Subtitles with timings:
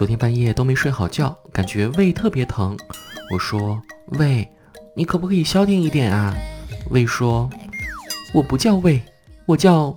[0.00, 2.74] 昨天半夜都没睡好觉，感觉胃特别疼。
[3.34, 3.82] 我说
[4.18, 4.48] ：“胃，
[4.96, 6.34] 你可不可以消停一点啊？”
[6.88, 7.50] 胃说
[8.32, 9.02] ：“我不叫胃，
[9.44, 9.94] 我叫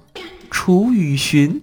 [0.52, 1.62] 楚雨荨。”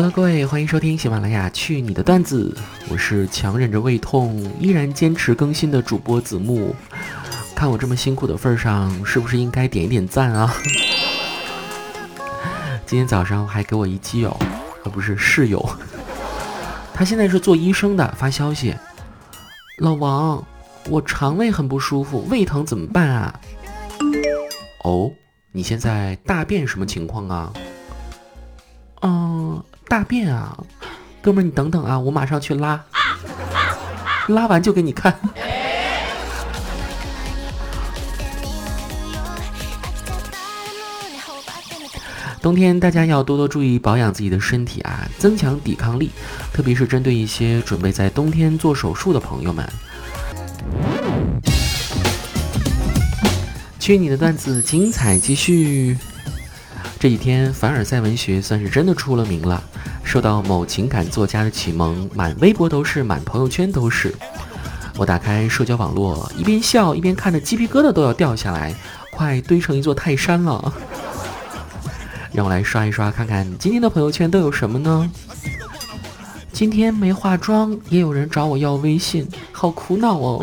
[0.00, 2.56] Hello，各位，欢迎收听喜马拉雅《去你的段子》，
[2.88, 6.72] 我是强忍着胃痛依然坚持更新的主播子木。
[7.52, 10.54] 看我这么辛苦的份上，是不是应该点一点赞啊？
[12.86, 14.38] 今天早上还给我一基友，
[14.84, 15.68] 而不是室友，
[16.94, 18.76] 他现在是做医生的，发消息：
[19.78, 20.46] 老王，
[20.88, 23.40] 我肠胃很不舒服，胃疼怎么办啊？
[24.84, 25.10] 哦，
[25.50, 27.52] 你现在大便什么情况啊？
[29.02, 29.60] 嗯。
[29.88, 30.54] 大便啊，
[31.22, 32.84] 哥们儿，你等等啊，我马上去拉，
[34.28, 35.18] 拉完就给你看。
[42.42, 46.10] 冬天大家要多多注意保养自己的身体啊，增强抵抗力，
[46.52, 49.66] 特别是针对一些准备在冬天做手术的朋友们。
[53.78, 55.96] 去你的段子，精彩继续。
[57.00, 59.62] 这几天凡尔赛文学算是真的出了名了。
[60.08, 64.14] 受到某情感作家的启蒙，满微博都是，满朋友圈都是。
[64.96, 68.74] 我打开社交网络，一边笑一边看着，鸡皮疙瘩都要掉下来，
[69.12, 70.72] 快堆成一座泰山了。
[72.32, 75.10] 让我来刷一刷，看看今天的朋友圈都有什么呢？
[76.54, 80.42] 今天没化妆，也有人找我要微信，好苦恼哦。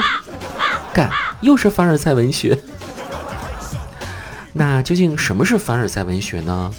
[0.94, 1.10] 干，
[1.42, 2.56] 又是凡尔赛文学。
[4.54, 6.72] 那究竟什么是凡尔赛文学呢？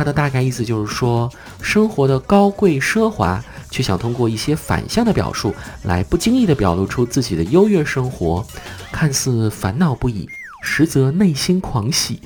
[0.00, 3.38] 它的大概意思就是说，生活的高贵奢华，
[3.70, 8.42] 却想通过一些反向的表述来不经意地表露出自己的优越生活，
[8.90, 10.26] 看似烦恼不已，
[10.62, 12.18] 实则内心狂喜。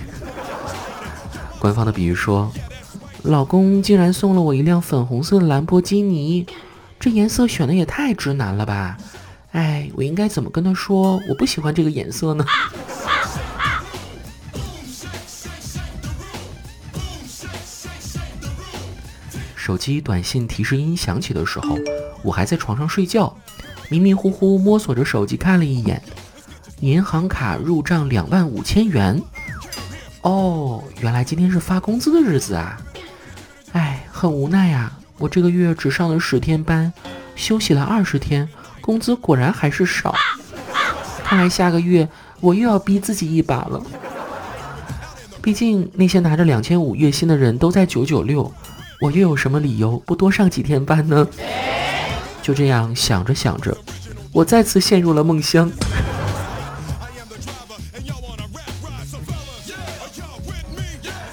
[1.58, 2.48] 官方的比喻说，
[3.24, 6.46] 老公竟然送了我一辆粉红色的兰博基尼，
[7.00, 8.96] 这颜色选的也太直男了吧？
[9.50, 12.46] 哎，我应该怎么跟他说我不喜欢这个颜色呢？
[19.64, 21.78] 手机短信提示音响起的时候，
[22.22, 23.34] 我还在床上睡觉，
[23.88, 26.02] 迷迷糊糊摸索着手机看了一眼，
[26.80, 29.18] 银行卡入账两万五千元。
[30.20, 32.78] 哦，原来今天是发工资的日子啊！
[33.72, 36.92] 哎，很无奈呀，我这个月只上了十天班，
[37.34, 38.46] 休息了二十天，
[38.82, 40.14] 工资果然还是少。
[41.24, 42.06] 看来下个月
[42.40, 43.82] 我又要逼自己一把了。
[45.40, 48.52] 毕竟那些拿着两千五月薪的人都在九九六。
[49.00, 51.26] 我又有什么理由不多上几天班呢？
[52.40, 53.76] 就这样想着想着，
[54.32, 55.70] 我再次陷入了梦乡。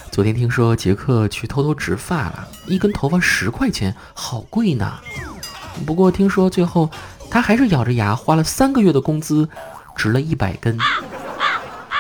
[0.09, 4.99] 昨天听说杰克去偷偷植发了，一根头发十块钱，好贵呢。
[5.85, 6.89] 不过听说最后
[7.29, 9.47] 他还是咬着牙花了三个月的工资，
[9.95, 10.78] 植了一百根。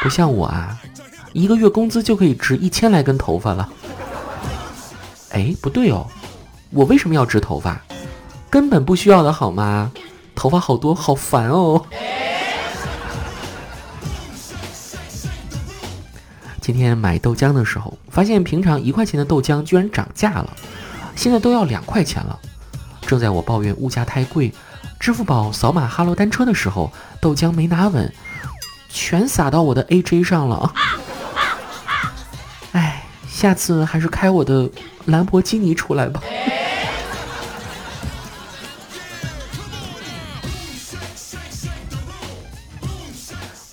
[0.01, 0.77] 不像我啊，
[1.31, 3.69] 一个月工资就可以植一千来根头发了。
[5.33, 6.07] 哎，不对哦，
[6.71, 7.81] 我为什么要植头发？
[8.49, 9.91] 根本不需要的好吗？
[10.35, 11.85] 头发好多，好烦哦。
[16.59, 20.49] 今天买豆浆的时候，发现平常一块钱的豆浆居然涨价了，
[21.15, 22.37] 现在都要两块钱了。
[23.01, 24.53] 正在我抱怨物价太贵，
[24.99, 28.13] 支付宝扫码哈罗单车的时候，豆浆没拿稳，
[28.89, 30.73] 全洒到我的 AJ 上了。
[33.41, 34.69] 下次还是开我的。
[35.05, 36.21] 兰博基尼出来吧！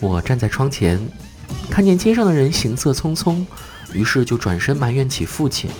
[0.01, 0.99] 我站在窗前，
[1.69, 3.45] 看见街上的人行色匆匆，
[3.93, 5.71] 于是就转身埋怨起父亲：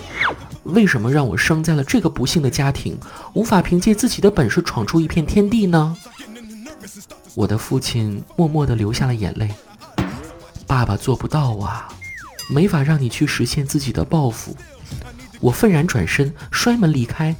[0.65, 2.95] 为什么让我生在了这个不幸的家庭，
[3.33, 5.97] 无法凭借自己的本事闯出一片天地呢？
[7.33, 9.49] 我的父亲默默地流下了眼泪。
[10.67, 11.89] 爸爸做不到啊，
[12.49, 14.55] 没法让你去实现自己的抱负。
[15.39, 17.33] 我愤然转身，摔门离开。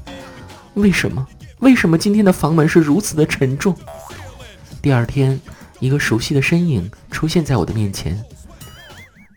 [0.76, 1.28] 为什么？
[1.60, 3.76] 为什么今天的房门是如此的沉重？
[4.82, 5.38] 第二天，
[5.80, 8.24] 一个熟悉的身影出现在我的面前。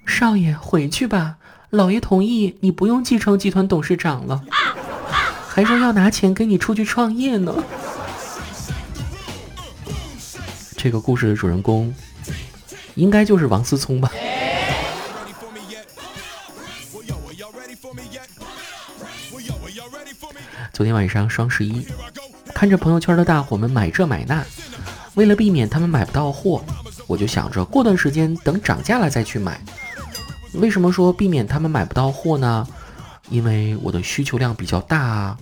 [0.07, 1.37] 少爷，回去吧。
[1.71, 4.45] 老爷同意你不用继承集团董事长了，
[5.49, 7.65] 还说要拿钱跟你出去创业呢。
[10.77, 11.93] 这个故事的主人公，
[12.95, 14.13] 应该就是王思聪吧。
[20.83, 21.87] 昨天晚上双十一，
[22.53, 24.45] 看着朋友圈的大伙们买这买那，
[25.15, 26.61] 为了避免他们买不到货，
[27.07, 29.61] 我就想着过段时间等涨价了再去买。
[30.55, 32.67] 为什么说避免他们买不到货呢？
[33.31, 35.39] 因为我的需求量比较大啊。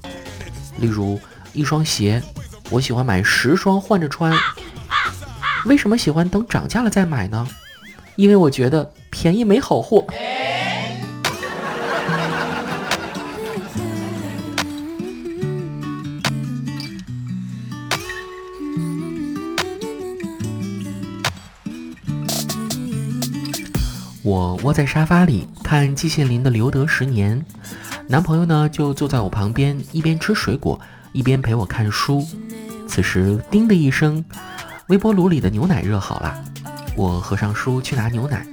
[0.77, 1.19] 例如
[1.55, 2.23] 一双鞋，
[2.69, 4.37] 我喜欢买十双换着穿。
[5.65, 7.49] 为什么喜欢等涨价了再买呢？
[8.15, 10.05] 因为我觉得便宜没好货。
[24.31, 27.37] 我窝在沙发里看季羡林的《留得十年》，
[28.07, 30.81] 男朋友呢就坐在我旁边，一边吃水果
[31.11, 32.25] 一边陪我看书。
[32.87, 34.25] 此时，叮的一声，
[34.87, 36.45] 微波炉里的牛奶热好了。
[36.95, 38.47] 我合上书去拿牛奶，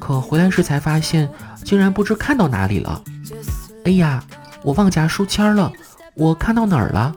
[0.00, 1.28] 可回来时才发现，
[1.62, 3.02] 竟然不知看到哪里了。
[3.84, 4.24] 哎呀，
[4.62, 5.70] 我忘夹书签了，
[6.14, 7.14] 我看到哪儿了？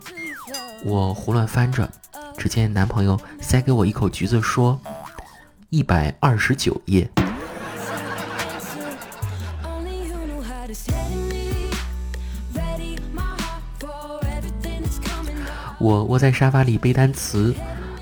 [0.83, 1.89] 我胡乱翻着，
[2.37, 4.77] 只见男朋友塞给我一口橘子，说
[5.71, 7.09] ：“一百二十九页。”
[15.81, 17.53] 我窝在沙发里背单词，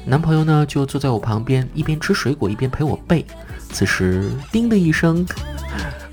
[0.06, 3.26] 男朋友呢就坐在我旁边，一边吃水果一边陪我背。
[3.72, 5.26] 此时，叮的一声，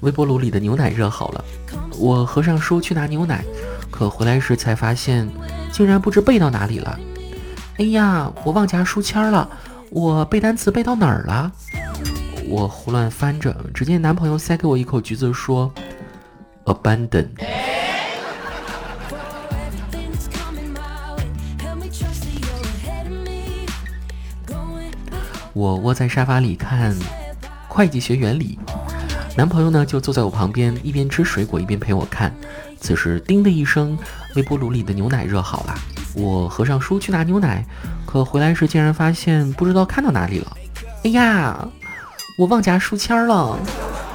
[0.01, 1.45] 微波炉里的牛奶热好了。
[1.99, 3.45] 我合上书去拿牛奶，
[3.91, 5.29] 可回来时才发现，
[5.73, 6.97] 竟然不知背到哪里了。
[7.79, 9.51] 哎呀，我忘夹书签了，
[9.91, 11.51] 我背单词背到哪儿了？
[12.49, 15.73] 我胡乱翻着，只见男朋友塞给我一口橘子，说
[16.65, 17.27] ：“Abandon。”
[25.57, 26.95] 我窝在沙发里看
[27.67, 28.59] 会计学原理，
[29.35, 32.31] 男朋友呢就坐在我旁边，一边吃水果一边陪我看。
[32.79, 33.97] 此时，叮的一声，
[34.35, 35.75] 微波炉里的牛奶热好了。
[36.15, 37.65] 我合上书去拿牛奶，
[38.05, 40.57] 可回来时竟然发现不知道看到哪里了。
[41.05, 41.67] 哎呀，
[42.37, 43.59] 我忘夹书签了，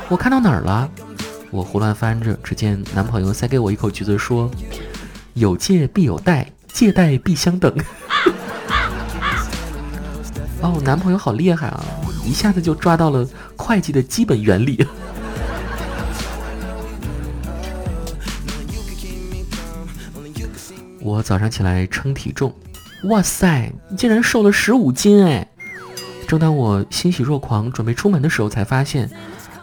[0.10, 0.88] 我看到哪儿了？
[1.50, 4.48] 我胡乱翻着，只见男朋友塞给我一口橘子，说
[5.34, 7.76] ：“有借必有贷，借贷必相等。”
[10.62, 11.84] 哦，我男朋友好厉害啊！
[12.24, 13.28] 一下子就抓到了
[13.58, 14.86] 会计的基本原理。
[21.02, 22.54] 我早上起来称体重，
[23.06, 25.48] 哇塞，竟然瘦了十五斤哎！
[26.28, 29.10] 正当我欣喜若狂准备出门的时候，才发现，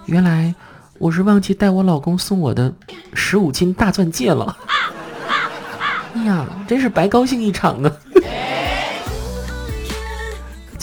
[0.06, 0.52] 原来
[0.98, 2.74] 我是忘记带我老公送我的
[3.14, 4.56] 十五斤大钻戒了。
[6.14, 7.92] 哎呀，真是白高兴一场啊！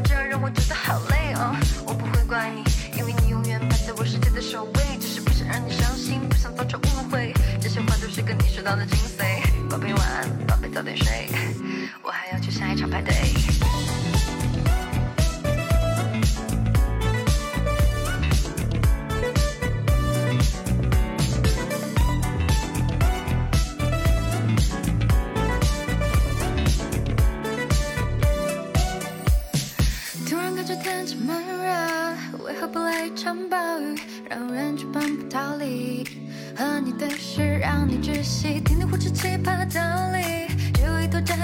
[0.00, 2.62] 这样让我觉得好累哦我不会怪你
[2.98, 7.32] 因为你永远排在我世界的首位只是不想让你伤心不想造成误会。
[7.60, 9.68] 这些话都是跟你说到的精髓。
[9.68, 11.28] 宝贝晚安宝贝早点睡。
[12.02, 13.45] 我还要去下一场派对。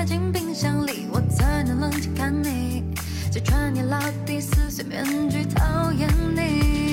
[0.05, 2.83] 进冰箱里我才能冷静看你
[3.31, 6.92] 揭穿你老底撕碎面具讨厌你。